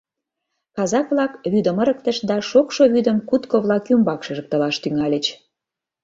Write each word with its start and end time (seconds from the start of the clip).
Казак-влак 0.75 1.33
вӱдым 1.51 1.77
ырыктышт 1.83 2.21
да 2.29 2.37
шокшо 2.49 2.83
вӱдым 2.93 3.17
кутко-влак 3.29 3.83
ӱмбак 3.93 4.19
шыжыктылаш 4.25 4.75
тӱҥальыч. 4.83 5.25